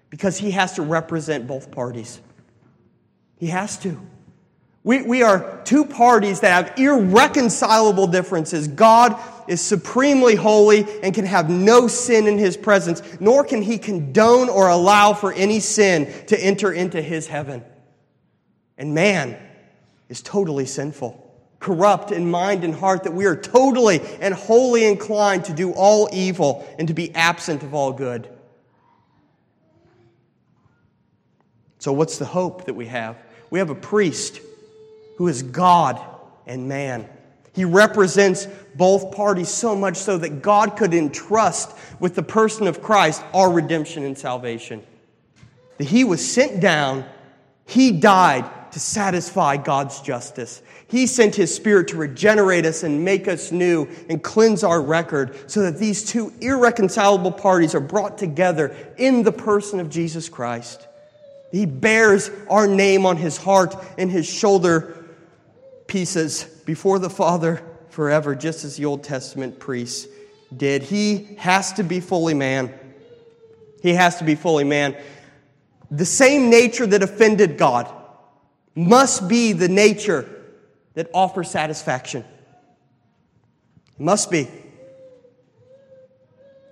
[0.08, 2.22] because he has to represent both parties.
[3.36, 4.00] He has to.
[4.82, 8.66] We, we are two parties that have irreconcilable differences.
[8.66, 13.76] God is supremely holy and can have no sin in his presence, nor can he
[13.76, 17.62] condone or allow for any sin to enter into his heaven.
[18.78, 19.38] And man
[20.08, 21.31] is totally sinful,
[21.62, 26.08] corrupt in mind and heart, that we are totally and wholly inclined to do all
[26.12, 28.28] evil and to be absent of all good.
[31.78, 33.16] So, what's the hope that we have?
[33.50, 34.40] We have a priest
[35.16, 36.00] who is God
[36.46, 37.08] and man.
[37.54, 42.82] He represents both parties so much so that God could entrust with the person of
[42.82, 44.82] Christ our redemption and salvation.
[45.78, 47.04] That he was sent down,
[47.66, 50.62] he died to satisfy God's justice.
[50.88, 55.50] He sent his spirit to regenerate us and make us new and cleanse our record
[55.50, 60.88] so that these two irreconcilable parties are brought together in the person of Jesus Christ.
[61.50, 65.06] He bears our name on his heart and his shoulder
[65.86, 70.08] pieces before the Father forever, just as the Old Testament priests
[70.56, 70.82] did.
[70.82, 72.72] He has to be fully man.
[73.82, 74.96] He has to be fully man.
[75.90, 77.92] The same nature that offended God
[78.74, 80.28] must be the nature
[80.94, 82.24] that offers satisfaction.
[83.98, 84.48] It must be.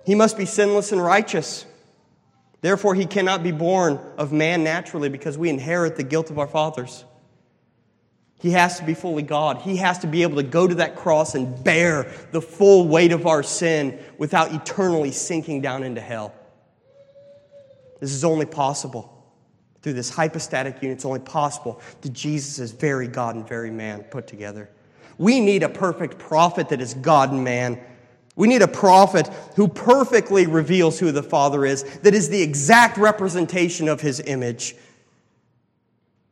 [0.05, 1.65] He must be sinless and righteous.
[2.61, 6.47] Therefore, he cannot be born of man naturally because we inherit the guilt of our
[6.47, 7.03] fathers.
[8.39, 9.57] He has to be fully God.
[9.57, 13.11] He has to be able to go to that cross and bear the full weight
[13.11, 16.33] of our sin without eternally sinking down into hell.
[17.99, 19.10] This is only possible
[19.81, 20.93] through this hypostatic union.
[20.93, 24.69] It's only possible that Jesus is very God and very man put together.
[25.17, 27.79] We need a perfect prophet that is God and man.
[28.35, 32.97] We need a prophet who perfectly reveals who the Father is, that is the exact
[32.97, 34.75] representation of his image.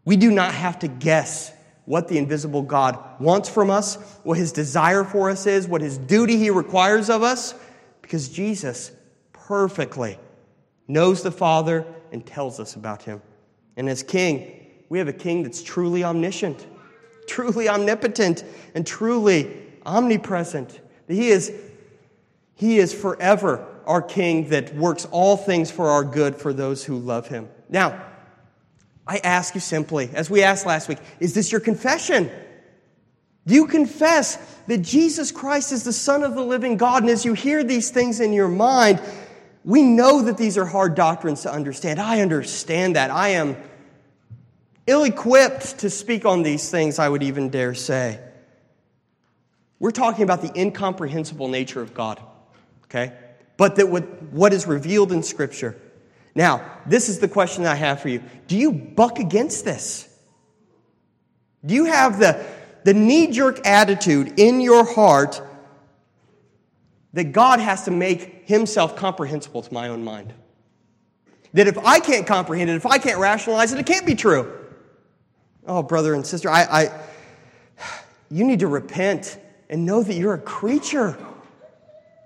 [0.05, 1.51] We do not have to guess
[1.85, 5.97] what the invisible God wants from us, what his desire for us is, what his
[5.97, 7.53] duty he requires of us,
[8.01, 8.91] because Jesus
[9.33, 10.17] perfectly
[10.87, 13.21] knows the Father and tells us about him.
[13.79, 16.67] And as king, we have a king that's truly omniscient,
[17.27, 18.43] truly omnipotent,
[18.75, 19.55] and truly
[19.85, 20.81] omnipresent.
[21.07, 21.53] He is,
[22.55, 26.99] he is forever our king that works all things for our good for those who
[26.99, 27.47] love him.
[27.69, 28.03] Now,
[29.07, 32.29] I ask you simply, as we asked last week, is this your confession?
[33.47, 34.35] Do you confess
[34.67, 37.03] that Jesus Christ is the Son of the living God?
[37.03, 39.01] And as you hear these things in your mind,
[39.63, 41.97] we know that these are hard doctrines to understand.
[42.01, 43.09] I understand that.
[43.09, 43.55] I am
[44.89, 48.19] ill equipped to speak on these things, I would even dare say.
[49.79, 52.21] We're talking about the incomprehensible nature of God,
[52.85, 53.13] okay?
[53.55, 55.79] But that what is revealed in Scripture
[56.35, 58.23] now, this is the question I have for you.
[58.47, 60.07] Do you buck against this?
[61.65, 62.45] Do you have the,
[62.85, 65.41] the knee jerk attitude in your heart
[67.13, 70.33] that God has to make himself comprehensible to my own mind?
[71.53, 74.58] That if I can't comprehend it, if I can't rationalize it, it can't be true.
[75.67, 77.01] Oh, brother and sister, I, I
[78.31, 79.37] you need to repent
[79.69, 81.17] and know that you're a creature.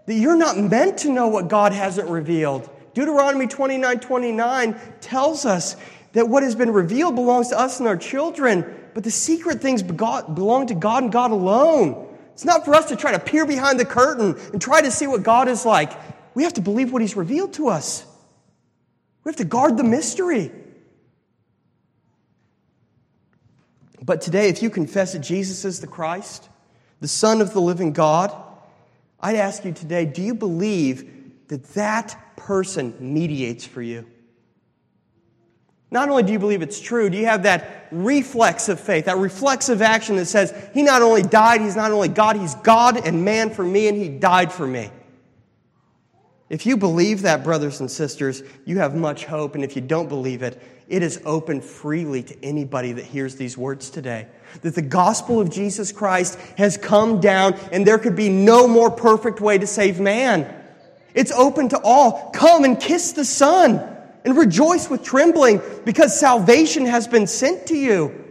[0.05, 2.69] That you're not meant to know what God hasn't revealed.
[2.93, 5.75] Deuteronomy 29 29 tells us
[6.11, 9.81] that what has been revealed belongs to us and our children, but the secret things
[9.81, 12.09] belong to God and God alone.
[12.33, 15.07] It's not for us to try to peer behind the curtain and try to see
[15.07, 15.93] what God is like.
[16.35, 18.05] We have to believe what He's revealed to us.
[19.23, 20.51] We have to guard the mystery.
[24.03, 26.49] But today, if you confess that Jesus is the Christ,
[26.99, 28.35] the Son of the living God,
[29.19, 31.09] I'd ask you today do you believe
[31.47, 34.05] that that person mediates for you?
[35.89, 39.17] Not only do you believe it's true, do you have that reflex of faith, that
[39.17, 43.23] reflexive action that says, He not only died, He's not only God, He's God and
[43.23, 44.89] man for me, and He died for me?
[46.49, 49.55] If you believe that, brothers and sisters, you have much hope.
[49.55, 53.57] And if you don't believe it, it is open freely to anybody that hears these
[53.57, 54.27] words today.
[54.61, 58.91] That the gospel of Jesus Christ has come down, and there could be no more
[58.91, 60.53] perfect way to save man.
[61.13, 62.31] It's open to all.
[62.31, 63.81] Come and kiss the Son
[64.25, 68.23] and rejoice with trembling because salvation has been sent to you.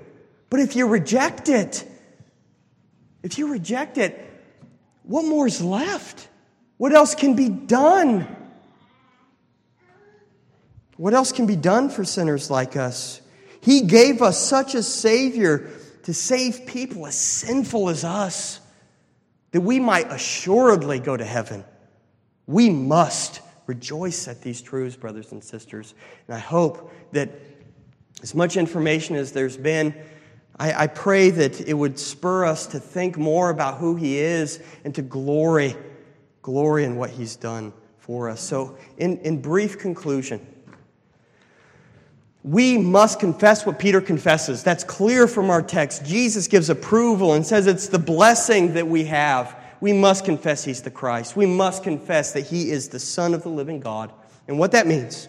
[0.51, 1.89] But if you reject it,
[3.23, 4.19] if you reject it,
[5.05, 6.29] what more is left?
[6.77, 8.27] What else can be done?
[11.03, 13.21] What else can be done for sinners like us?
[13.61, 15.69] He gave us such a Savior
[16.05, 18.61] to save people as sinful as us
[19.51, 21.65] that we might assuredly go to heaven.
[22.47, 25.93] We must rejoice at these truths, brothers and sisters.
[26.29, 27.31] And I hope that
[28.23, 29.93] as much information as there's been,
[30.57, 34.63] I, I, pray that it would spur us to think more about who He is
[34.85, 35.75] and to glory
[36.43, 38.41] glory in what he's done for us.
[38.41, 40.45] So, in, in brief conclusion,
[42.45, 44.63] we must confess what Peter confesses.
[44.63, 46.05] That's clear from our text.
[46.05, 49.57] Jesus gives approval and says it's the blessing that we have.
[49.81, 51.37] We must confess he's the Christ.
[51.37, 54.13] We must confess that he is the Son of the living God.
[54.49, 55.29] And what that means.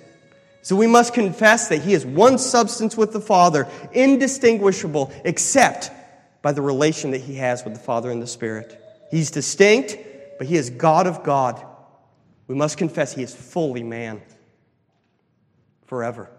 [0.64, 5.91] So we must confess that he is one substance with the Father, indistinguishable, except
[6.41, 8.80] by the relation that he has with the Father and the Spirit.
[9.11, 9.97] He's distinct,
[10.39, 11.64] but he is God of God.
[12.47, 14.22] We must confess he is fully man
[15.86, 16.30] forever.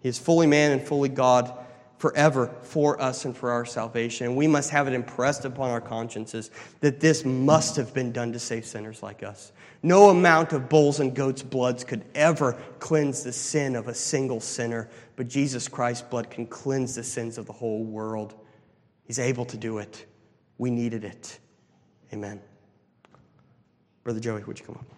[0.00, 1.52] He is fully man and fully God
[1.98, 4.28] forever for us and for our salvation.
[4.28, 8.32] And we must have it impressed upon our consciences that this must have been done
[8.32, 9.52] to save sinners like us.
[9.82, 14.40] No amount of bulls and goats' bloods could ever cleanse the sin of a single
[14.40, 18.34] sinner, but Jesus Christ's blood can cleanse the sins of the whole world.
[19.04, 20.06] He's able to do it.
[20.56, 21.38] We needed it.
[22.12, 22.40] Amen.
[24.02, 24.97] Brother Joey, would you come up?